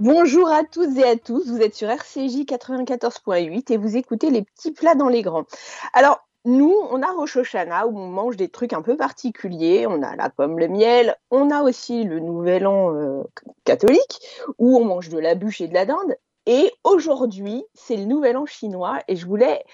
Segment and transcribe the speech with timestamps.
[0.00, 4.42] Bonjour à toutes et à tous, vous êtes sur RCJ 94.8 et vous écoutez les
[4.42, 5.44] petits plats dans les grands.
[5.92, 9.86] Alors, nous, on a Rosh où on mange des trucs un peu particuliers.
[9.86, 11.14] On a la pomme, le miel.
[11.30, 13.22] On a aussi le Nouvel An euh,
[13.62, 14.20] catholique
[14.58, 16.16] où on mange de la bûche et de la dinde.
[16.46, 19.64] Et aujourd'hui, c'est le Nouvel An chinois et je voulais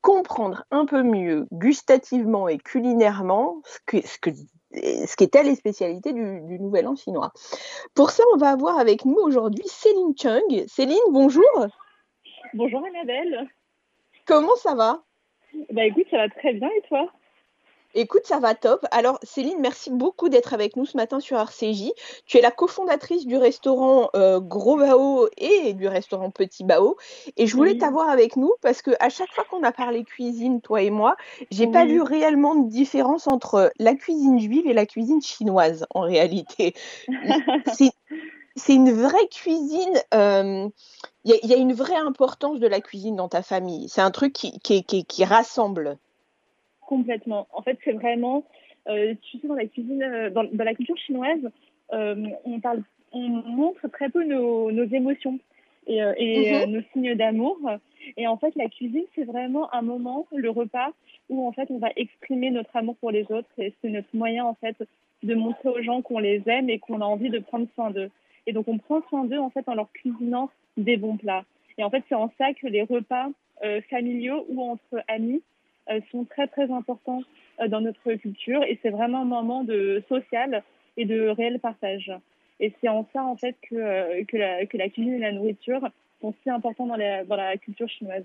[0.00, 4.30] comprendre un peu mieux gustativement et culinairement ce que, ce que
[4.72, 7.32] ce qu'étaient les spécialités du, du, Nouvel An chinois.
[7.94, 10.64] Pour ça, on va avoir avec nous aujourd'hui Céline Chung.
[10.68, 11.66] Céline, bonjour.
[12.54, 13.48] Bonjour Annabelle.
[14.26, 15.02] Comment ça va?
[15.72, 17.10] Bah écoute, ça va très bien et toi?
[17.94, 18.86] Écoute, ça va top.
[18.92, 21.90] Alors, Céline, merci beaucoup d'être avec nous ce matin sur RCJ.
[22.24, 26.96] Tu es la cofondatrice du restaurant euh, Gros Bao et du restaurant Petit Bao.
[27.36, 27.78] Et je voulais oui.
[27.78, 31.16] t'avoir avec nous parce que à chaque fois qu'on a parlé cuisine, toi et moi,
[31.50, 31.72] j'ai oui.
[31.72, 36.74] pas vu réellement de différence entre la cuisine juive et la cuisine chinoise en réalité.
[38.56, 40.00] C'est une vraie cuisine.
[40.12, 40.68] Il euh,
[41.24, 43.88] y, y, a une vraie importance de la cuisine dans ta famille.
[43.88, 45.98] C'est un truc qui, qui, qui, qui rassemble.
[46.90, 47.46] Complètement.
[47.52, 48.42] En fait, c'est vraiment,
[48.88, 51.44] euh, tu sais, dans la cuisine, euh, dans, dans la culture chinoise,
[51.92, 52.82] euh, on parle,
[53.12, 53.28] on
[53.60, 55.38] montre très peu nos, nos émotions
[55.86, 56.70] et, et mm -hmm.
[56.74, 57.56] nos signes d'amour.
[58.16, 60.90] Et en fait, la cuisine, c'est vraiment un moment, le repas,
[61.30, 63.54] où en fait, on va exprimer notre amour pour les autres.
[63.64, 64.76] Et c'est notre moyen, en fait,
[65.28, 68.10] de montrer aux gens qu'on les aime et qu'on a envie de prendre soin d'eux.
[68.46, 70.46] Et donc, on prend soin d'eux, en fait, en leur cuisinant
[70.88, 71.44] des bons plats.
[71.76, 73.28] Et en fait, c'est en ça que les repas
[73.66, 75.42] euh, familiaux ou entre amis
[76.10, 77.22] sont très très importants
[77.60, 80.62] euh, dans notre culture et c'est vraiment un moment de social
[80.96, 82.12] et de réel partage.
[82.60, 85.32] Et c'est en ça en fait que, euh, que, la, que la cuisine et la
[85.32, 85.80] nourriture
[86.20, 88.24] sont si importants dans la, dans la culture chinoise.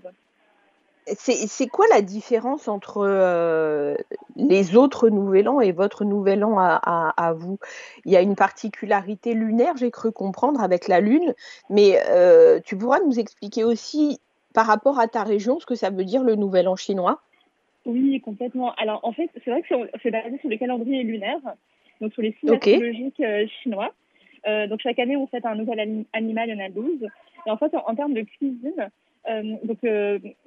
[1.08, 3.94] C'est quoi la différence entre euh,
[4.34, 7.60] les autres Nouvel An et votre Nouvel An à, à, vous?
[8.04, 11.32] Il y a une particularité lunaire, j'ai cru comprendre, avec la Lune,
[11.70, 12.02] mais
[12.64, 14.18] tu pourras nous expliquer aussi
[14.52, 17.20] par rapport à ta région ce que ça veut dire le Nouvel An chinois?
[17.86, 18.74] Oui, complètement.
[18.74, 21.40] Alors, en fait, c'est vrai que c'est basé sur le calendrier lunaire,
[22.00, 22.74] donc sur les signes okay.
[22.74, 23.94] astrologiques euh, chinois.
[24.46, 27.08] Euh, donc, chaque année, on fête un nouvel anim animal, il y en a 12.
[27.46, 28.90] Et en fait, en, en termes de cuisine,
[29.28, 29.78] euh, donc,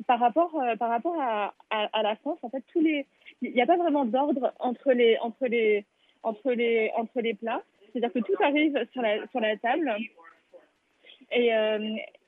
[0.06, 3.06] par rapport, par rapport à, à, à, la France, en fait, tous les,
[3.42, 5.86] il n'y a pas vraiment d'ordre entre les, entre les,
[6.24, 7.64] entre les, entre les plats.
[7.92, 9.96] C'est-à-dire que tout arrive sur la, sur la table.
[11.32, 11.52] Et,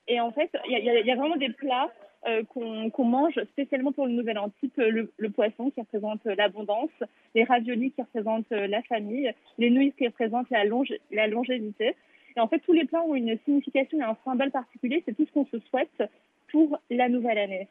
[0.08, 1.92] et en fait, il y a, vraiment des plats
[2.28, 6.24] euh, qu'on qu mange spécialement pour le nouvel an, type euh, le, poisson qui représente
[6.28, 6.92] euh, l'abondance,
[7.34, 11.96] les raviolis qui représentent la famille, les nouilles qui représentent la, longe longévité.
[12.36, 15.02] Et en fait, tous les plats ont une signification et un symbole particulier.
[15.06, 16.04] C'est tout ce qu'on se souhaite
[16.52, 17.68] pour la nouvelle année.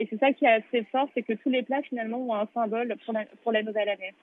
[0.00, 2.48] Et c'est ça qui est assez fort, c'est que tous les plats finalement ont un
[2.54, 4.14] symbole pour la, pour nouvelle année.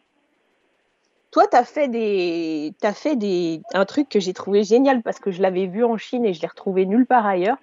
[1.32, 5.84] Toi, tu as fait, un truc que j'ai trouvé génial parce que je l'avais vu
[5.84, 7.58] en Chine et je l'ai retrouvé nulle part ailleurs.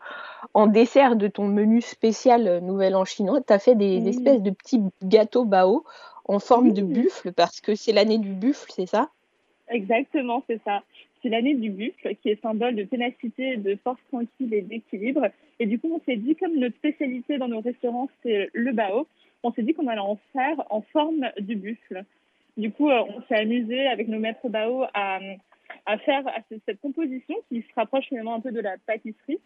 [0.54, 4.06] En dessert de ton menu spécial euh, Nouvel An chinois, tu as fait des mmh.
[4.06, 5.84] espèces de petits gâteaux bao
[6.24, 6.74] en forme mmh.
[6.74, 9.10] de buffle parce que c'est l'année du buffle, c'est ça?
[9.68, 10.82] Exactement, c'est ça.
[11.22, 15.26] C'est l'année du buffle qui est symbole de ténacité, de force tranquille et d'équilibre.
[15.58, 19.06] Et du coup, on s'est dit, comme notre spécialité dans nos restaurants, c'est le bao,
[19.42, 22.04] on s'est dit qu'on allait en faire en forme du buffle.
[22.56, 25.18] Du coup, euh, on s'est amusé avec nos maîtres bao à,
[25.86, 29.38] à faire à cette composition qui se rapproche finalement un peu de la pâtisserie.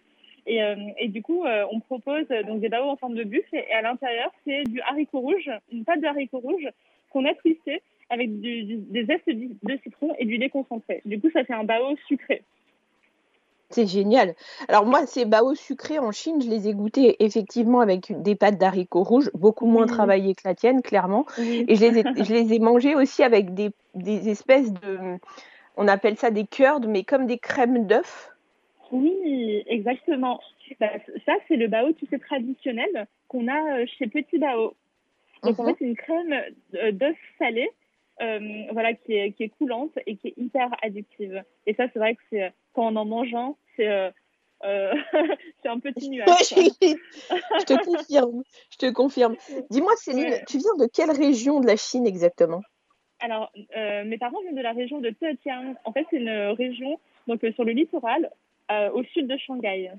[0.46, 3.54] Et, euh, et du coup, euh, on propose donc des bao en forme de buffle
[3.54, 6.68] et, et à l'intérieur, c'est du haricot rouge, une pâte de haricot rouge
[7.10, 11.00] qu'on a twistée avec du, du, des zestes de citron et du lait concentré.
[11.04, 12.42] Du coup, ça fait un bao sucré.
[13.70, 14.34] C'est génial.
[14.66, 18.58] Alors moi, ces bao sucrés en Chine, je les ai goûtés effectivement avec des pâtes
[18.58, 19.90] d'haricots rouges, beaucoup moins mmh.
[19.90, 21.24] travaillées que la tienne, clairement.
[21.38, 21.42] Mmh.
[21.68, 25.18] Et je les, ai, je les ai mangés aussi avec des, des espèces de,
[25.76, 28.32] on appelle ça des curds, mais comme des crèmes d'œufs.
[28.90, 30.40] Oui, exactement.
[30.80, 30.92] Bah,
[31.26, 34.74] ça, c'est le bao, tu sais, traditionnel qu'on a euh, chez Petit Bao.
[35.42, 36.34] Donc en fait, c'est une crème
[36.74, 37.70] euh, d'œufs salés
[38.20, 41.42] euh, voilà, qui est, qui est coulante et qui est hyper addictive.
[41.66, 44.10] Et ça, c'est vrai que c'est quand on en mange un, c'est euh,
[44.64, 44.92] euh,
[45.64, 46.26] un petit nuage.
[46.50, 49.36] je te confirme, je te confirme.
[49.70, 50.44] Dis-moi, Céline, ouais.
[50.46, 52.60] tu viens de quelle région de la Chine exactement?
[53.20, 55.75] Alors, mes parents viennent de la région de Zhejiang.
[55.84, 58.31] En fait, c'est une région donc sur le littoral,
[58.94, 59.90] au sud de Shanghai.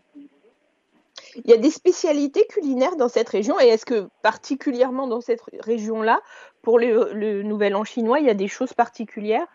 [1.35, 5.41] Il y a des spécialités culinaires dans cette région et est-ce que particulièrement dans cette
[5.59, 6.19] région-là,
[6.61, 9.47] pour le, le, Nouvel An chinois, il y a des choses particulières?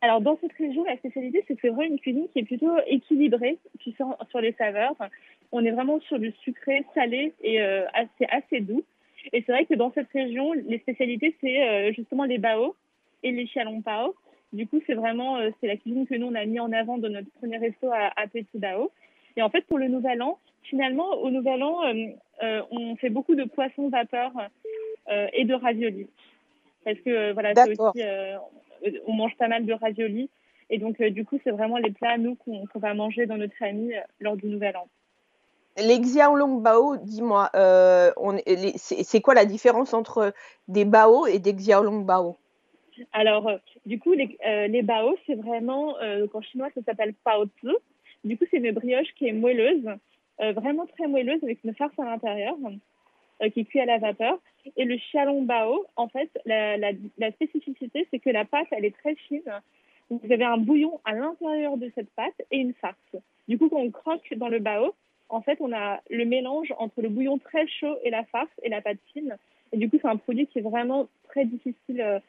[0.00, 2.76] Alors dans cette région, la spécialité, c'est que c'est vraiment une cuisine qui est plutôt
[2.86, 4.96] équilibrée, tu sais, sur les saveurs.
[5.52, 8.82] On est vraiment sur du sucré, salé et euh, assez, assez doux.
[9.32, 12.74] Et c'est vrai que dans cette région, les spécialités, c'est euh, justement les bao
[13.22, 14.16] et les xialong pao
[14.52, 17.08] Du coup, c'est vraiment c'est la cuisine que nous on a mis en avant dans
[17.08, 18.90] notre premier resto à, à Petit Bao.
[19.36, 21.80] Et en fait, pour le Nouvel An, finalement, au Nouvel An,
[22.70, 24.30] on fait beaucoup de poissons vapeur
[25.32, 26.10] et de raviolis.
[26.84, 28.02] Parce que voilà, aussi,
[29.06, 30.28] on mange pas mal de raviolis.
[30.68, 33.98] Et donc, du coup, c'est vraiment les plats, nous, qu'on va manger dans notre famille
[34.20, 34.86] lors du Nouvel An.
[35.78, 38.10] Les xiaolong bao, dis-moi, euh,
[38.76, 40.34] c'est quoi la différence entre
[40.68, 42.36] des bao et des xiaolong bao?
[43.12, 43.56] Alors, euh,
[43.86, 47.70] du coup, les, euh, les bao, c'est vraiment, euh, en chinois, ça s'appelle pao zi.
[48.24, 49.88] Du coup, c'est une brioche qui est moelleuse,
[50.38, 52.56] vraiment très moelleuse, avec une farce à l'intérieur,
[53.52, 54.38] qui est cuite à la vapeur.
[54.76, 58.96] Et le xiaolong bao, en fait, la, la, spécificité, c'est que la pâte, elle est
[58.96, 59.42] très fine.
[60.08, 63.16] Vous avez un bouillon à l'intérieur de cette pâte et une farce.
[63.48, 64.94] Du coup, quand on croque dans le bao,
[65.28, 68.68] en fait, on a le mélange entre le bouillon très chaud et la farce et
[68.68, 69.36] la pâte fine.
[69.72, 72.20] Et du coup, c'est un produit qui est vraiment très difficile,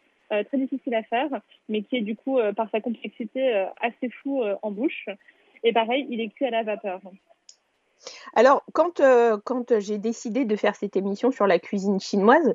[0.44, 1.30] très difficile à faire,
[1.70, 5.08] mais qui est du coup, euh, par sa complexité, assez fou en bouche.
[5.64, 7.02] Et pareil, il est cuit à la vapeur.
[8.34, 12.54] Alors, quand, euh, quand j'ai décidé de faire cette émission sur la cuisine chinoise,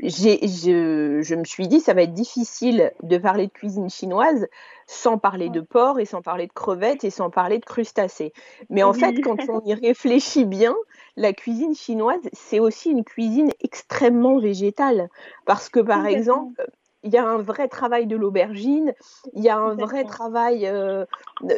[0.00, 4.46] je, je, me suis dit ça va être difficile de parler de cuisine chinoise
[4.86, 8.32] sans parler de porc et sans parler de crevettes et sans parler de crustacés.
[8.70, 10.74] Mais en fait, quand on y réfléchit bien,
[11.16, 15.08] la cuisine chinoise, c'est aussi une cuisine extrêmement végétale.
[15.44, 16.64] Parce que, par exemple,
[17.02, 18.92] il y a un vrai travail de l'aubergine,
[19.34, 21.04] il y a un vrai travail, euh,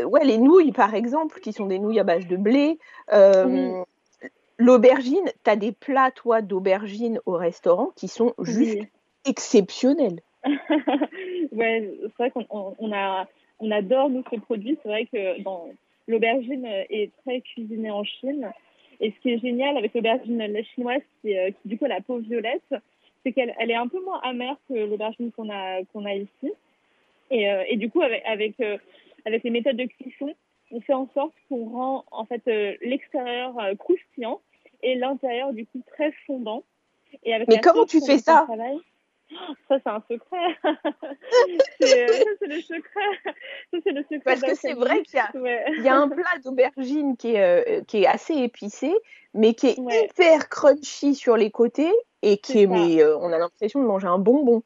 [0.04, 2.78] ouais, les nouilles par exemple, qui sont des nouilles à base de blé.
[3.12, 3.82] Euh,
[4.58, 8.86] l'aubergine, tu as des plats, toi, d'aubergine au restaurant qui sont juste
[9.24, 10.20] exceptionnels.
[11.52, 12.46] ouais, c'est vrai qu'on
[12.78, 13.26] on a,
[13.60, 14.78] on adore nous ce produit.
[14.82, 15.42] C'est vrai que
[16.08, 18.50] l'aubergine est très cuisinée en Chine.
[19.00, 22.74] Et ce qui est génial avec l'aubergine chinoise, c'est euh, du coup la peau violette,
[23.22, 26.52] c'est qu'elle elle est un peu moins amère que l'aubergine qu'on a, qu'on a ici.
[27.30, 28.76] Et, euh, et, du coup, avec, avec, euh,
[29.24, 30.34] avec, les méthodes de cuisson,
[30.72, 34.40] on fait en sorte qu'on rend en fait euh, l'extérieur croustillant
[34.82, 36.64] et l'intérieur du coup très fondant.
[37.24, 38.46] Et avec Mais comment tu fais ça
[39.68, 40.58] ça, c'est un secret.
[41.80, 43.00] c'est, ça, c'est le secret.
[43.70, 44.20] Ça, c'est le secret.
[44.24, 45.30] Parce que c'est vrai qu'il y a,
[45.68, 48.92] il y a un plat d'aubergine qui est, qui est assez épicé,
[49.32, 53.38] mais qui est hyper crunchy sur les côtés et qui est, mais euh, on a
[53.38, 54.62] l'impression de manger un bonbon.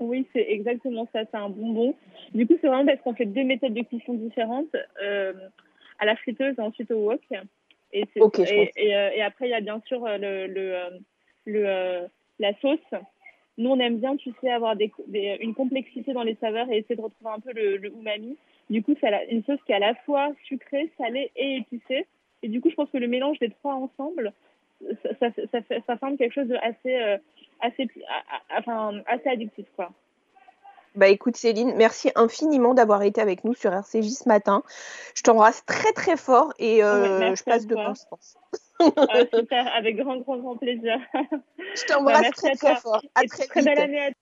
[0.00, 1.94] Oui, c'est exactement ça, c'est un bonbon.
[2.34, 5.32] Du coup, c'est vraiment parce qu'on fait deux méthodes de cuisson différentes, euh,
[5.98, 7.20] à la friteuse et ensuite au wok.
[7.92, 10.74] Et, et, euh, et, après, il y a bien sûr le, le,
[11.46, 12.08] le
[12.40, 13.00] la sauce.
[13.56, 14.90] Nous, on aime bien, tu sais, avoir des,
[15.40, 18.36] une complexité dans les saveurs et essayer de retrouver un peu le, le umami.
[18.68, 22.06] Du coup, c'est une sauce qui est à la fois sucrée, salée et épicée.
[22.42, 24.32] Et du coup, je pense que le mélange des trois ensemble,
[25.20, 27.18] ça, ça, ça, forme quelque chose de assez, euh,
[27.60, 27.88] assez,
[28.56, 29.90] enfin, assez addictif, quoi.
[30.94, 34.62] Bah écoute Céline, merci infiniment d'avoir été avec nous sur RCJ ce matin.
[35.16, 38.36] Je t'embrasse très très fort et euh, je passe de Constance.
[38.78, 38.84] Ah,
[39.34, 40.96] super, avec grand grand grand plaisir.
[41.14, 43.02] Je t'embrasse bah, très très fort.
[43.16, 44.14] À très, très belle année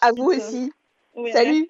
[0.00, 0.72] à, à vous aussi.
[1.32, 1.66] Salut.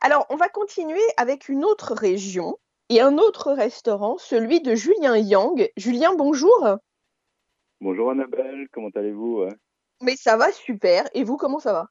[0.00, 2.56] Alors on va continuer avec une autre région
[2.88, 5.70] et un autre restaurant, celui de Julien Yang.
[5.76, 6.68] Julien, bonjour.
[7.80, 9.46] Bonjour Annabelle, comment allez-vous
[10.02, 11.08] Mais ça va super.
[11.14, 11.88] Et vous, comment ça va?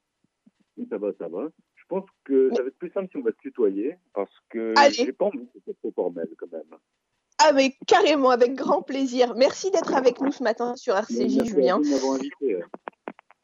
[0.89, 1.47] Ça va, ça va.
[1.75, 4.73] Je pense que ça va être plus simple si on va se tutoyer, parce que
[4.91, 6.63] j'ai pas envie que soit formel quand même.
[7.39, 9.35] Ah mais carrément, avec grand plaisir.
[9.35, 11.77] Merci d'être avec nous ce matin sur RCJ, Julien.
[11.77, 12.59] Invité,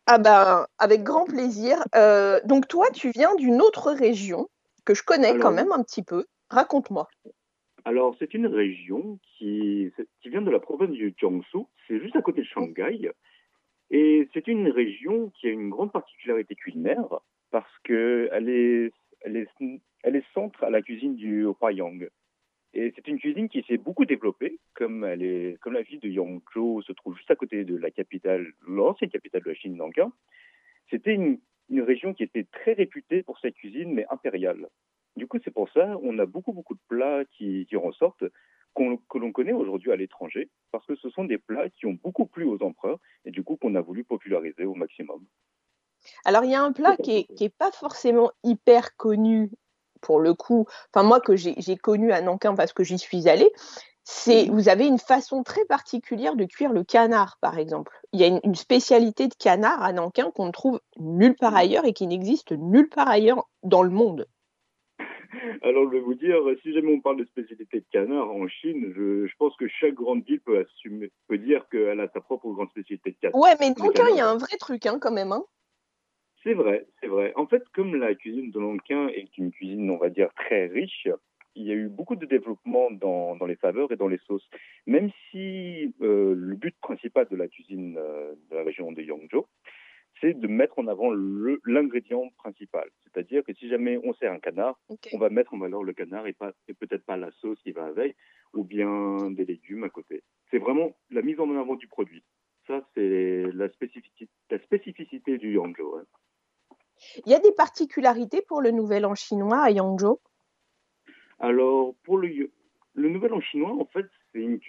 [0.06, 1.78] ah ben, avec grand plaisir.
[1.96, 4.50] Euh, donc toi, tu viens d'une autre région
[4.86, 6.26] que je connais quand même un petit peu.
[6.50, 7.08] Raconte-moi.
[7.86, 9.92] Alors, c'est une région qui,
[10.26, 13.12] vient de la province du Jiangsu, c'est juste à côté de Shanghai.
[13.92, 17.20] Et c'est une région qui a une grande particularité culinaire
[17.52, 19.48] parce qu'elle est, elle est,
[20.04, 22.08] elle centre à la cuisine du Huaiyang.
[22.74, 27.16] Et c'est une cuisine qui s'est beaucoup développée, comme la ville de Yangzhou se trouve
[27.18, 30.12] juste à côté de la capitale, l'ancienne capitale de la Chine, Nankin.
[30.90, 34.70] C'était une, une région qui était très réputée pour sa cuisine, mais impériale.
[35.16, 38.26] Du coup, c'est pour ça on a beaucoup, beaucoup de plats qui, qui ressortent
[38.76, 42.26] que l'on connaît aujourd'hui à l'étranger, parce que ce sont des plats qui ont beaucoup
[42.26, 45.24] plu aux empereurs et du coup qu'on a voulu populariser au maximum.
[46.26, 49.52] Alors, il y a un plat qui n'est est pas forcément hyper connu
[50.02, 53.50] pour le coup, enfin moi que j'ai connu à Nankin parce que j'y suis allée,
[54.04, 57.98] c'est vous avez une façon très particulière de cuire le canard, par exemple.
[58.12, 61.56] Il y a une, une spécialité de canard à Nankin qu'on ne trouve nulle part
[61.56, 64.28] ailleurs et qui n'existe nulle part ailleurs dans le monde.
[65.64, 68.94] Alors, je vais vous dire, si jamais on parle de spécialité de canard en Chine,
[68.96, 72.70] je, pense que chaque grande ville peut, assumer, peut dire qu'elle a sa propre grande
[72.70, 73.40] spécialité de canard.
[73.40, 75.32] Ouais, mais Nankin, il y a un vrai truc hein, quand même.
[75.32, 75.44] Hein.
[76.44, 77.32] C'est vrai, c'est vrai.
[77.36, 81.08] En fait, comme la cuisine de Lanquin est une cuisine, on va dire, très riche,
[81.56, 84.48] il y a eu beaucoup de développement dans, dans les saveurs et dans les sauces.
[84.86, 89.46] Même si euh, le but principal de la cuisine euh, de la région de Yangzhou,
[90.22, 91.12] c'est de mettre en avant
[91.66, 92.90] l'ingrédient principal.
[93.04, 94.80] C'est-à-dire que si jamais on sert un canard,
[95.12, 96.36] on va mettre en valeur le canard et,
[96.68, 98.16] et peut-être pas la sauce qui va avec,
[98.54, 100.24] ou bien des légumes à côté.
[100.52, 102.24] C'est vraiment la mise en avant du produit.
[102.68, 105.98] Ça, c'est la spécificité, la spécificité du Yangzhou.
[105.98, 106.06] Hein.
[107.26, 110.20] Il y a des particularités pour le Nouvel An chinois à Yangzhou
[111.40, 112.52] Alors, pour le,
[112.94, 114.60] le Nouvel An chinois, en fait, c'est une,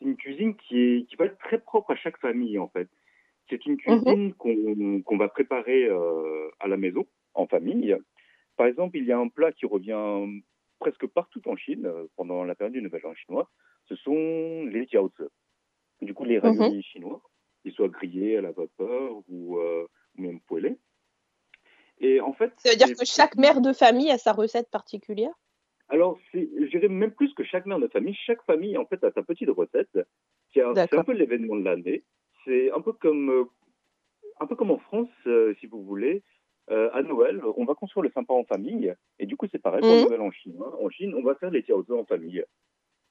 [0.00, 2.88] une, cuisine qui, est, qui va être très propre à chaque famille, en fait.
[3.48, 5.02] C'est une cuisine mhm.
[5.02, 7.96] qu'on va préparer euh, à la maison, en famille.
[8.56, 10.40] Par exemple, il y a un plat qui revient
[10.78, 13.50] presque partout en Chine euh, pendant la période du Nouvel An chinois.
[13.86, 15.12] Ce sont les jiaozi.
[16.00, 16.44] Du coup, les mhm.
[16.44, 17.22] raviolis chinois,
[17.62, 19.86] qu'ils soient grillés à la vapeur ou, euh,
[20.16, 20.78] ou même poêlés.
[21.98, 25.32] Et en fait, ça veut dire que chaque mère de famille a sa recette particulière?
[25.88, 28.16] Alors, je dirais même plus que chaque mère de famille.
[28.26, 29.98] Chaque famille, en fait, a sa petite recette.
[30.52, 32.04] C'est un peu l'événement de l'année.
[32.44, 33.44] C'est un peu comme, euh,
[34.40, 36.22] un peu comme en France, euh, si vous voulez.
[36.70, 38.94] Euh, à Noël, on va construire le sympa en famille.
[39.18, 40.08] Et du coup, c'est pareil pour mmh.
[40.08, 40.58] Noël en Chine.
[40.60, 40.72] Hein.
[40.80, 42.42] En Chine, on va faire les tiaozhe en famille.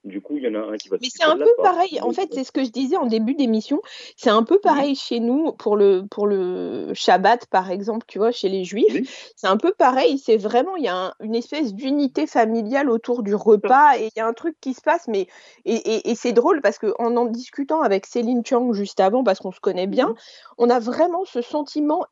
[0.04, 0.98] Du coup, il y en a un qui va.
[1.00, 1.98] Mais c'est un peu pareil.
[2.02, 3.80] En fait, c'est ce que je disais en début d'émission.
[4.16, 8.04] C'est un peu pareil chez nous pour le pour le Shabbat, par exemple.
[8.06, 10.18] Tu vois, chez les Juifs, c'est un peu pareil.
[10.18, 14.20] C'est vraiment il y a une espèce d'unité familiale autour du repas et il y
[14.20, 15.08] a un truc qui se passe.
[15.08, 15.26] Mais
[15.64, 19.38] et, et, c'est drôle parce que en en discutant avec Céline Chang juste avant, parce
[19.38, 20.16] qu'on se connaît bien, mhm.
[20.58, 22.04] on a vraiment ce sentiment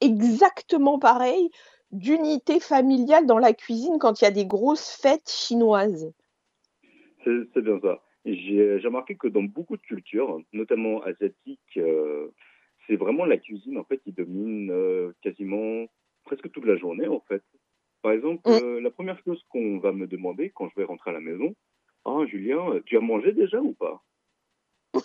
[0.00, 1.50] exactement pareil
[1.92, 6.12] d'unité familiale dans la cuisine quand il y a des grosses fêtes chinoises.
[7.24, 8.02] C'est bien ça.
[8.24, 12.28] J'ai remarqué que dans beaucoup de cultures, notamment asiatiques, euh,
[12.86, 15.86] c'est vraiment la cuisine en fait qui domine euh, quasiment
[16.24, 17.42] presque toute la journée en fait.
[18.02, 18.52] Par exemple, mm.
[18.52, 21.54] euh, la première chose qu'on va me demander quand je vais rentrer à la maison,
[22.04, 24.02] ah Julien, tu as mangé déjà ou pas?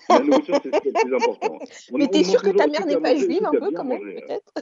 [0.10, 1.60] La nourriture c'est le plus important.
[1.94, 4.54] Mais t'es sûr que ta mère n'est pas juive un peu quand même peut-être?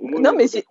[0.00, 0.64] Non mais c'est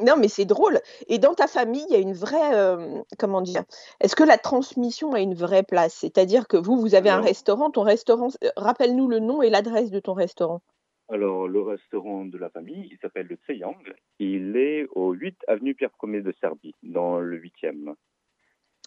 [0.00, 0.80] non, mais c'est drôle.
[1.08, 3.64] Et dans ta famille, il y a une vraie, euh, comment dire,
[4.00, 5.94] est-ce que la transmission a une vraie place?
[5.94, 9.90] C'est-à-dire que vous, vous avez un restaurant, ton restaurant, euh, rappelle-nous le nom et l'adresse
[9.90, 10.62] de ton restaurant.
[11.10, 13.76] Alors, le restaurant de la famille, il s'appelle le Tseyang.
[14.18, 17.94] Il est au 8 avenue Pierre Ier de Serbie, dans le 8e.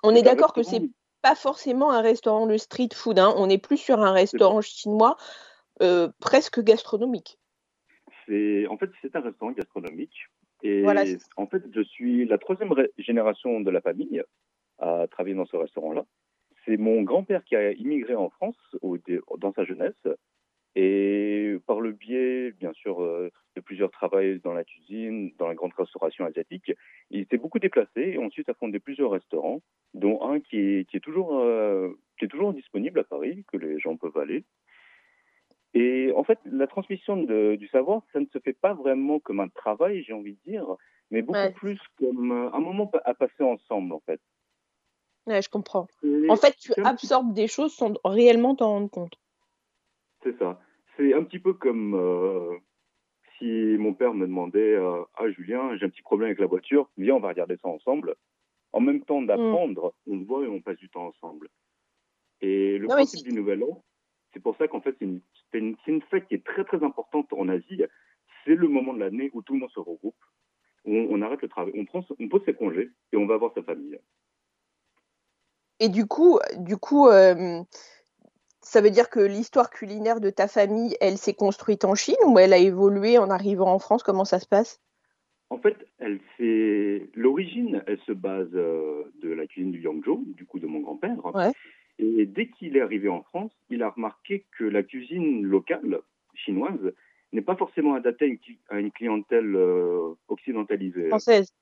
[0.03, 0.83] On est d'accord que c'est
[1.21, 3.33] pas forcément un restaurant de street food, hein.
[3.37, 5.17] on est plus sur un restaurant chinois
[5.81, 7.37] euh, presque gastronomique.
[8.69, 10.30] En fait, c'est un restaurant gastronomique
[10.63, 10.85] et
[11.37, 14.21] en fait, je suis la troisième génération de la famille
[14.79, 16.05] à travailler dans ce restaurant-là.
[16.65, 18.57] C'est mon grand-père qui a immigré en France
[19.37, 20.07] dans sa jeunesse.
[20.75, 25.55] Et par le biais, bien sûr, euh, de plusieurs travaux dans la cuisine, dans la
[25.55, 26.71] grande restauration asiatique,
[27.09, 29.61] il s'est beaucoup déplacé et ensuite a fondé plusieurs restaurants,
[29.93, 33.57] dont un qui est, qui est toujours, euh, qui est toujours disponible à Paris, que
[33.57, 34.45] les gens peuvent aller.
[35.73, 39.47] Et en fait, la transmission du savoir, ça ne se fait pas vraiment comme un
[39.47, 40.65] travail, j'ai envie de dire,
[41.11, 44.19] mais beaucoup plus comme euh, un moment à passer ensemble, en fait.
[45.27, 45.87] Ouais, je comprends.
[46.29, 49.15] en fait, tu absorbes des choses sans réellement t'en rendre compte.
[50.23, 50.59] C'est ça.
[50.97, 52.57] C'est un petit peu comme euh,
[53.37, 53.45] si
[53.77, 57.15] mon père me demandait euh, Ah, Julien, j'ai un petit problème avec la voiture, viens,
[57.15, 58.15] on va regarder ça ensemble.
[58.73, 60.13] En même temps d'apprendre, mm.
[60.13, 61.49] on voit et on passe du temps ensemble.
[62.41, 63.83] Et le principe du Nouvel An,
[64.33, 65.21] c'est pour ça qu'en fait, c'est une,
[65.87, 67.83] une, fête qui est très très importante en Asie.
[68.45, 70.15] C'est le moment de l'année où tout le monde se regroupe,
[70.85, 73.51] où on, arrête le travail, on, prend, on pose ses congés et on va voir
[73.53, 73.99] sa famille.
[75.79, 77.61] Et du coup, du coup euh,
[78.61, 82.39] ça veut dire que l'histoire culinaire de ta famille, elle s'est construite en Chine ou
[82.39, 84.03] elle a évolué en arrivant en France?
[84.03, 84.79] Comment ça se passe?
[85.49, 86.19] En fait, elle
[87.15, 91.17] l'origine, elle se base euh, de la cuisine du Yangzhou, du coup de mon grand-père.
[91.35, 91.51] Ouais.
[92.01, 95.99] Et dès qu'il est arrivé en France, il a remarqué que la cuisine locale
[96.33, 96.93] chinoise
[97.31, 98.39] n'est pas forcément adaptée
[98.69, 101.09] à une clientèle euh, occidentalisée.
[101.09, 101.53] Française.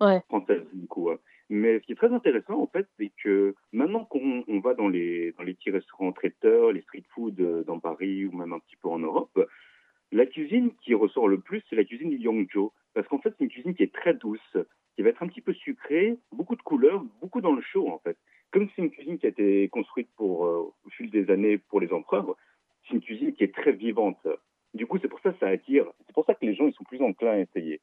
[0.00, 0.20] Ouais.
[0.28, 1.10] Française, du coup.
[1.50, 5.32] Mais ce qui est très intéressant, en fait, c'est que maintenant qu'on va dans les,
[5.32, 8.76] dans les petits restaurants traiteurs, les street food euh, dans Paris ou même un petit
[8.76, 9.38] peu en Europe,
[10.12, 12.72] la cuisine qui ressort le plus, c'est la cuisine du Yangzhou.
[12.94, 14.56] Parce qu'en fait, c'est une cuisine qui est très douce,
[14.96, 17.98] qui va être un petit peu sucrée, beaucoup de couleurs, beaucoup dans le chaud, en
[17.98, 18.16] fait
[18.54, 21.80] comme c'est une cuisine qui a été construite pour, euh, au fil des années pour
[21.80, 22.36] les empereurs,
[22.86, 24.28] c'est une cuisine qui est très vivante.
[24.74, 25.86] Du coup, c'est pour ça que ça attire.
[26.06, 27.80] C'est pour ça que les gens ils sont plus enclins à essayer.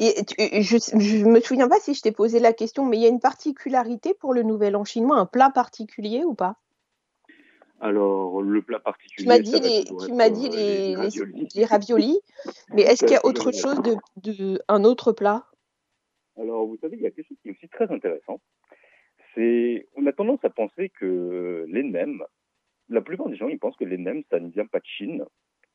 [0.00, 0.24] Et
[0.62, 3.10] je ne me souviens pas si je t'ai posé la question, mais il y a
[3.10, 6.56] une particularité pour le Nouvel An chinois, un plat particulier ou pas?
[7.80, 9.22] Alors, le plat particulier.
[9.22, 10.96] Tu m'as dit, les, tu m'as dit les,
[11.54, 12.20] les, raviolis.
[12.74, 15.46] mais est-ce qu'il y a autre chose de, de, un autre plat?
[16.36, 18.40] Alors, vous savez, il y a quelque chose qui est aussi très intéressant.
[19.34, 22.22] C'est, on a tendance à penser que les nems,
[22.88, 25.24] la plupart des gens, ils pensent que les nems, ça ne vient pas de Chine.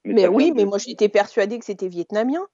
[0.06, 2.48] Mais, oui, mais moi, j'étais persuadée que c'était vietnamien.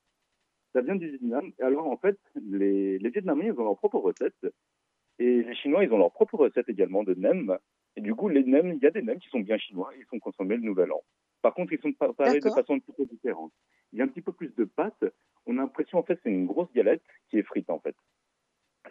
[0.73, 1.51] Ça vient du Vietnam.
[1.59, 2.17] Alors, en fait,
[2.49, 4.47] les, les Vietnamiens, ils ont leur propre recette.
[5.19, 7.57] Et les Chinois, ils ont leur propre recette également de nems.
[7.95, 9.99] Et du coup, les nems, il y a des nems qui sont bien chinois et
[9.99, 11.03] ils sont consommés le nouvel an.
[11.43, 13.51] Par contre, ils sont préparés de façon un petit peu différente.
[13.91, 15.03] Il y a un petit peu plus de pâte.
[15.45, 17.95] On a l'impression, en fait, c'est une grosse galette qui est frite, en fait.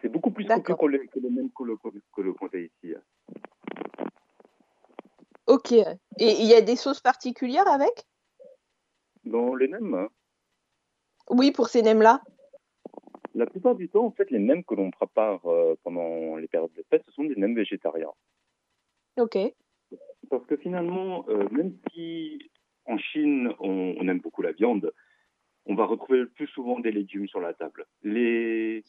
[0.02, 2.94] C'est beaucoup plus que, le, que le même que le, que le ici.
[5.46, 5.72] Ok.
[5.72, 5.86] Et
[6.18, 8.06] il y a des sauces particulières avec?
[9.24, 10.08] Dans les nems hein.
[11.30, 12.20] Oui, pour ces nems-là.
[13.34, 16.72] La plupart du temps, en fait, les nems que l'on prépare euh, pendant les périodes
[16.72, 18.12] de fête, ce sont des nems végétariens.
[19.18, 19.38] Ok.
[20.28, 22.50] Parce que finalement, euh, même si
[22.86, 24.92] en Chine, on, aime beaucoup la viande,
[25.66, 27.86] on va retrouver le plus souvent des légumes sur la table.
[28.02, 28.84] Les,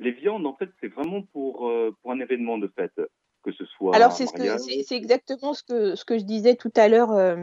[0.00, 3.00] les viandes, en fait, c'est vraiment pour, euh, pour un événement de fête
[3.42, 3.94] que ce soit.
[3.94, 7.36] Alors, c'est ce exactement ce que, ce que je disais tout à l'heure euh,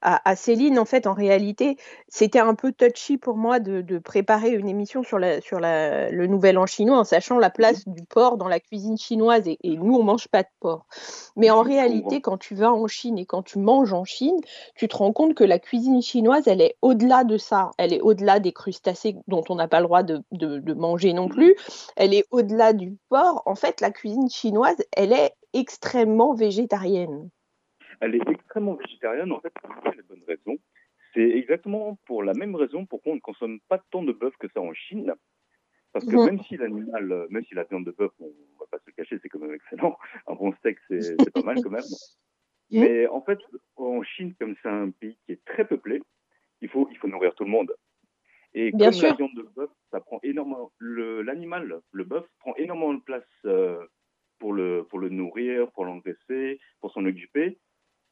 [0.00, 0.78] à, Céline.
[0.78, 1.76] En fait, en réalité,
[2.08, 6.10] c'était un peu touchy pour moi de, de, préparer une émission sur, la, sur la,
[6.10, 9.46] le Nouvel An chinois en sachant la place du porc dans la cuisine chinoise.
[9.46, 10.86] Et, et nous, on mange pas de porc.
[11.36, 14.40] Mais en réalité, quand tu vas en Chine et quand tu manges en Chine,
[14.74, 17.70] tu te rends compte que la cuisine chinoise, elle est au-delà de ça.
[17.78, 21.12] Elle est au-delà des crustacés dont on n'a pas le droit de, de, de manger
[21.12, 21.54] non plus.
[21.96, 23.42] Elle est au-delà du porc.
[23.46, 27.30] En fait, la cuisine chinoise, elle est extrêmement végétarienne.
[28.00, 30.58] Elle est extrêmement végétarienne, en fait, pour les bonnes raisons.
[31.14, 34.48] C'est exactement pour la même raison pourquoi on ne consomme pas tant de bœuf que
[34.48, 35.14] ça en Chine.
[35.92, 36.24] Parce que mhm.
[36.24, 39.18] même si l'animal, même si la viande de bœuf, on va pas se le cacher,
[39.22, 39.96] c'est quand même excellent.
[40.26, 41.82] Un bon steak, c'est pas mal quand même.
[42.70, 43.38] Mais en fait,
[43.76, 46.00] en Chine, comme c'est un pays qui est très peuplé,
[46.62, 47.74] il faut, il faut nourrir tout le monde.
[48.54, 49.08] Et Bien comme sûr.
[49.08, 53.28] la viande de bœuf, ça prend énormément, l'animal, le, le bœuf prend énormément de place
[53.44, 53.84] euh,
[54.42, 57.60] pour le, pour le nourrir, pour l'engraisser, pour s'en occuper.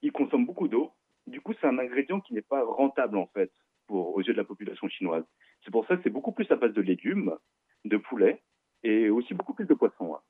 [0.01, 0.93] Il consomme beaucoup d'eau.
[1.27, 3.51] Du coup, c'est un ingrédient qui n'est pas rentable, en fait,
[3.89, 5.25] pour, aux yeux de la population chinoise.
[5.65, 7.37] C'est pour ça que c'est beaucoup plus à base de légumes,
[7.85, 8.45] de poulet
[8.85, 10.15] et aussi beaucoup plus de poissons.
[10.15, 10.21] Hein.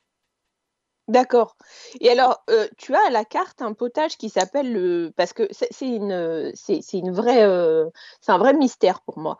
[1.07, 1.57] D'accord.
[2.01, 5.49] Et alors, euh, tu as à la carte un potage qui s'appelle le, parce que
[5.51, 7.91] c'est une, c'est une vraie, euh,
[8.23, 9.37] c'est un vrai mystère pour moi.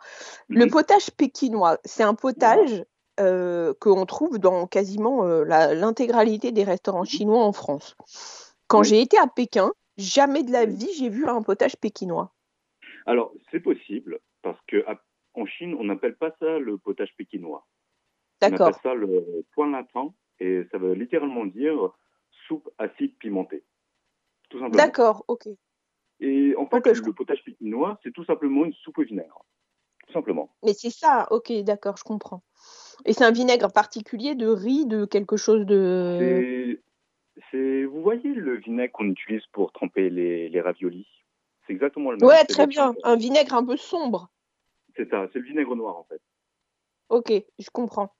[0.47, 2.83] Le potage pékinois, c'est un potage
[3.21, 7.95] euh, qu'on trouve dans quasiment euh, l'intégralité des restaurants chinois en France.
[8.67, 12.33] Quand j'ai été à Pékin, jamais de la vie j'ai vu un potage pékinois.
[13.05, 17.65] Alors, c'est possible, parce qu'en Chine, on n'appelle pas ça le potage pékinois.
[18.39, 18.67] D'accord.
[18.67, 21.91] On appelle ça le point latin, et ça veut littéralement dire
[22.47, 23.63] soupe acide pimentée.
[24.49, 24.83] Tout simplement.
[24.83, 25.47] D'accord, ok.
[26.19, 29.45] Et en fait, le potage pékinois, c'est tout simplement une soupe au vinaigre.
[30.07, 30.53] Tout simplement.
[30.63, 32.43] Mais c'est ça, ok, d'accord, je comprends.
[33.05, 36.79] Et c'est un vinaigre particulier de riz, de quelque chose de.
[37.49, 41.07] C'est, vous voyez le vinaigre qu'on utilise pour tremper les, les raviolis?
[41.65, 42.27] C'est exactement le même.
[42.27, 42.93] Ouais, très bien.
[43.03, 44.29] Un vinaigre un peu sombre.
[44.95, 46.21] C'est ça, c'est le vinaigre noir en fait.
[47.09, 48.13] Ok, je comprends.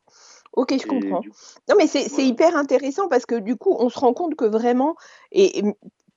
[0.53, 1.21] Ok, je comprends.
[1.69, 4.95] Non, mais c'est hyper intéressant parce que du coup, on se rend compte que vraiment,
[5.31, 5.63] et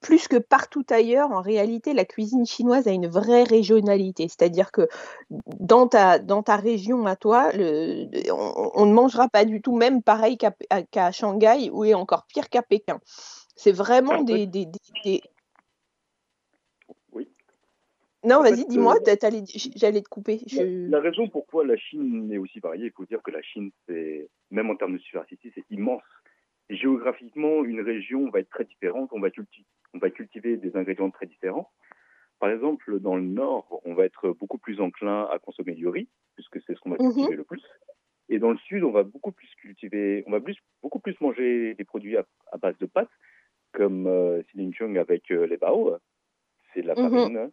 [0.04, 4.28] plus que partout ailleurs, en réalité, la cuisine chinoise a une vraie régionalité.
[4.28, 4.86] C'est-à-dire que
[5.30, 10.02] dans ta, dans ta région à toi, le, on, ne mangera pas du tout, même
[10.02, 13.00] pareil qu'à Shanghai, ou est encore pire qu'à Pékin.
[13.56, 14.68] C'est vraiment des, des,
[17.12, 17.30] Oui.
[18.24, 19.16] Non, vas-y, dis-moi, euh,
[19.76, 20.42] j'allais te couper.
[20.90, 24.28] La, raison pourquoi la Chine est aussi variée, il faut dire que la Chine, c'est,
[24.50, 26.02] même en termes de superficie, c'est immense
[26.70, 29.10] géographiquement, une région va être très différente.
[29.12, 31.70] On va, cultiver, on va cultiver des ingrédients très différents.
[32.40, 36.08] Par exemple, dans le nord, on va être beaucoup plus enclin à consommer du riz,
[36.34, 37.12] puisque c'est ce qu'on va mhm.
[37.12, 37.62] cultiver le plus.
[38.28, 41.74] Et dans le sud, on va beaucoup plus cultiver, on va plus, beaucoup plus manger
[41.74, 42.24] des produits à,
[42.58, 43.10] base de pâtes,
[43.72, 45.96] comme euh, Chung avec euh, les bao,
[46.72, 47.10] c'est de la mhm.
[47.10, 47.50] farine.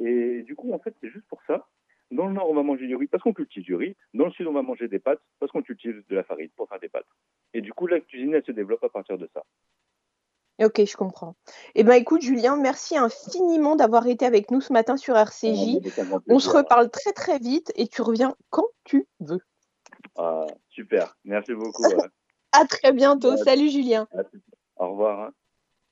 [0.00, 1.68] Et du coup, en fait, c'est juste pour ça.
[2.10, 3.96] Dans le nord, on va manger du riz parce qu'on cultive du riz.
[4.14, 6.68] Dans le sud, on va manger des pâtes parce qu'on cultive de la farine pour
[6.68, 7.06] faire des pâtes.
[7.54, 9.44] Et du coup, la cuisine, elle se développe à partir de ça.
[10.60, 11.36] Ok, je comprends.
[11.74, 15.78] Eh bien, écoute, Julien, merci infiniment d'avoir été avec nous ce matin sur RCJ.
[16.28, 19.40] on se reparle très, très vite et tu reviens quand tu veux.
[20.16, 21.16] Ah, super.
[21.24, 21.82] Merci beaucoup.
[22.52, 23.36] à très bientôt.
[23.38, 24.06] Salut, Julien.
[24.76, 25.20] Au revoir.
[25.20, 25.32] Hein.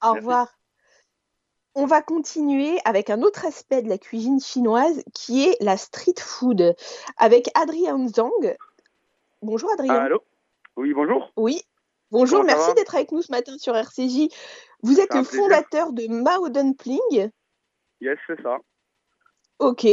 [0.03, 0.55] Au revoir.
[1.75, 6.19] On va continuer avec un autre aspect de la cuisine chinoise qui est la street
[6.19, 6.75] food
[7.17, 8.57] avec Adrien Zhang.
[9.43, 9.95] Bonjour Adrien.
[9.95, 10.23] Allô?
[10.77, 11.33] Oui, bonjour.
[11.37, 11.63] Oui.
[12.11, 14.33] Bonjour, merci d'être avec nous ce matin sur RCJ.
[14.83, 17.31] Vous êtes le fondateur de Mao Dumpling
[18.01, 18.57] Yes, c'est ça.
[19.59, 19.87] Ok.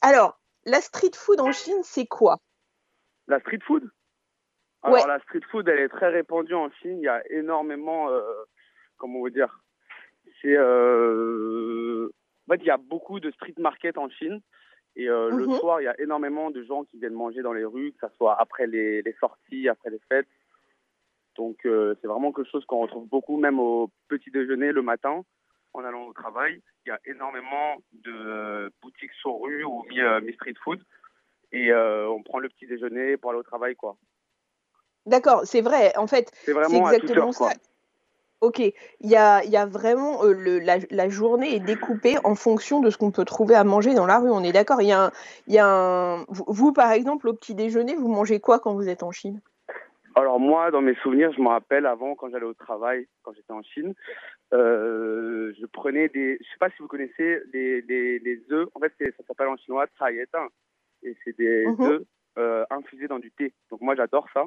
[0.00, 2.38] Alors, la street food en Chine, c'est quoi?
[3.28, 3.88] La street food?
[4.82, 6.98] Alors, la street food, elle est très répandue en Chine.
[6.98, 8.22] Il y a énormément, euh,
[8.96, 9.60] comment on veut dire,
[10.40, 12.08] c'est, euh,
[12.48, 14.40] en fait, il y a beaucoup de street market en Chine.
[14.96, 15.58] Et euh, le mhm.
[15.58, 18.14] soir, il y a énormément de gens qui viennent manger dans les rues, que ce
[18.16, 20.26] soit après les, les sorties, après les fêtes.
[21.36, 25.22] Donc, c'est vraiment quelque chose qu'on retrouve beaucoup, même au petit déjeuner le matin
[25.74, 26.60] en allant au travail.
[26.84, 29.84] Il y a énormément de boutiques sur rue ou
[30.22, 30.80] mi-street food.
[31.52, 33.96] Et on prend le petit déjeuner pour aller au travail, quoi.
[35.06, 35.96] D'accord, c'est vrai.
[35.96, 37.50] En fait, c'est exactement ça.
[38.40, 38.74] Ok, il
[39.08, 43.12] y a, y a, vraiment le, la, journée est découpée en fonction de ce qu'on
[43.12, 44.32] peut trouver à manger dans la rue.
[44.32, 44.82] On est d'accord.
[44.82, 45.12] Il y a,
[45.46, 46.24] y a un...
[46.28, 49.40] vous, par exemple, au petit déjeuner, vous mangez quoi quand vous êtes en Chine?
[50.14, 53.52] Alors moi, dans mes souvenirs, je me rappelle avant quand j'allais au travail, quand j'étais
[53.52, 53.94] en Chine,
[54.52, 58.68] euh, je prenais des, je sais pas si vous connaissez les les, œufs.
[58.74, 60.48] En fait, ça s'appelle en chinois tsaiyetan
[61.02, 61.82] et c'est des mhm.
[61.82, 62.02] œufs
[62.38, 63.54] euh, infusés dans du thé.
[63.70, 64.44] Donc moi, j'adore ça.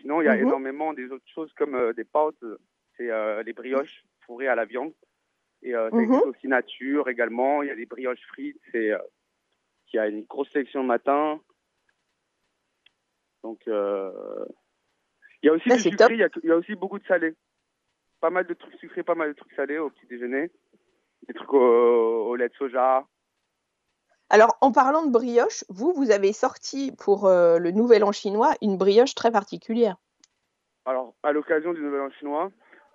[0.00, 0.42] Sinon, il y a mhm.
[0.42, 2.34] énormément des autres choses comme euh, des pâtes,
[2.96, 3.10] c'est
[3.44, 4.92] les brioches fourrées à la viande
[5.62, 6.00] et ça mhm.
[6.00, 7.62] existe aussi nature également.
[7.62, 8.92] Il y a des brioches frites, c'est
[9.86, 11.40] qui a une grosse sélection le matin.
[13.42, 13.68] Donc
[15.44, 17.34] il y a aussi du sucré, il y, a, aussi beaucoup de salé.
[18.22, 20.50] Pas mal de trucs sucrés, pas mal de trucs salés au petit déjeuner.
[21.28, 23.06] Des trucs au, lait de soja.
[24.30, 28.54] Alors, en parlant de brioche, vous, vous avez sorti pour euh, le Nouvel An chinois
[28.62, 29.96] une brioche très particulière.
[30.86, 32.50] Alors, à l'occasion du Nouvel An chinois,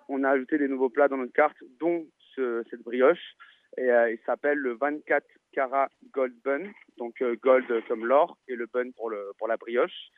[0.08, 3.36] on a ajouté des nouveaux plats dans notre carte, dont cette brioche.
[3.76, 8.56] Et euh, il s'appelle le 24 carat gold bun, donc euh, gold comme l'or et
[8.56, 10.10] le bun pour, le, pour la brioche.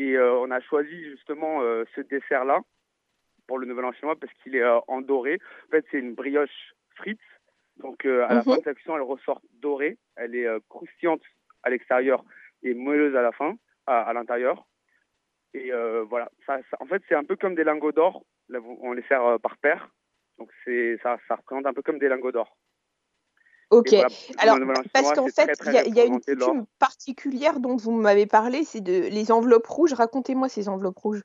[0.00, 2.60] Et euh, on a choisi justement euh, ce dessert-là
[3.46, 5.38] pour le Nouvel An chinois parce qu'il est euh, en doré.
[5.66, 7.20] En fait, c'est une brioche frite.
[7.76, 9.98] Donc, à la fin de sa cuisson, elle ressort dorée.
[10.16, 11.22] Elle est croustillante
[11.62, 12.24] à l'extérieur
[12.62, 14.66] et moelleuse à la fin, à, l'intérieur.
[15.54, 15.70] Et
[16.10, 18.22] voilà, ça, en fait, c'est un peu comme des lingots d'or.
[18.82, 19.88] On les sert par paire.
[20.36, 20.50] Donc,
[21.02, 22.54] ça, ça représente un peu comme des lingots d'or.
[23.70, 23.94] Ok.
[24.38, 24.58] Alors,
[24.92, 29.08] parce qu'en fait, il y, a une coutume particulière dont vous m'avez parlé, c'est de
[29.08, 29.92] les enveloppes rouges.
[29.92, 31.22] Racontez-moi ces enveloppes rouges.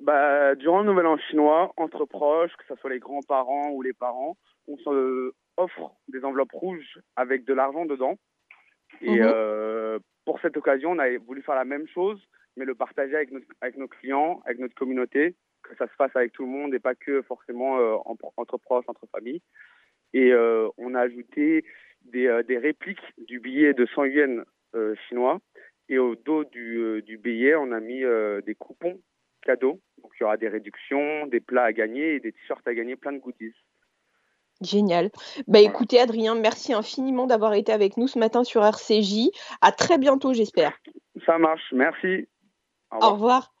[0.00, 3.92] Bah, durant le Nouvel An chinois, entre proches, que ce soit les grands-parents ou les
[3.92, 4.36] parents,
[4.68, 8.16] on s'offre offre des enveloppes rouges avec de l'argent dedans.
[9.02, 9.28] Et mhm.
[9.30, 12.20] euh, pour cette occasion, on a voulu faire la même chose,
[12.56, 15.36] mais le partager avec, avec nos clients, avec notre communauté,
[15.70, 17.96] que ça se fasse avec tout le monde et pas que forcément euh,
[18.36, 19.42] entre proches, entre familles.
[20.12, 21.64] Et euh, on a ajouté
[22.02, 24.44] des, euh, des, répliques du billet de 100 yens
[25.08, 25.40] chinois.
[25.88, 28.02] Et au dos du, du billet, on a mis
[28.46, 29.00] des coupons
[29.42, 29.80] cadeaux.
[30.00, 32.94] Donc il y aura des réductions, des plats à gagner et des t-shirts à gagner,
[32.94, 33.54] plein de goodies.
[34.60, 35.10] Génial.
[35.48, 39.30] Bah écoutez Adrien, merci infiniment d'avoir été avec nous ce matin sur RCJ.
[39.62, 40.78] À très bientôt, j'espère.
[41.26, 42.28] Ça marche, merci.
[42.92, 43.52] Au revoir.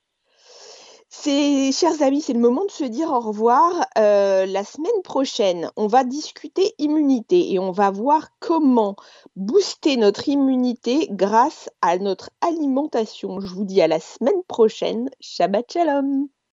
[1.12, 3.84] C'est, chers amis, c'est le moment de se dire au revoir.
[3.98, 8.94] Euh, la semaine prochaine, on va discuter immunité et on va voir comment
[9.34, 13.40] booster notre immunité grâce à notre alimentation.
[13.40, 15.10] Je vous dis à la semaine prochaine.
[15.20, 16.28] Shabbat Shalom.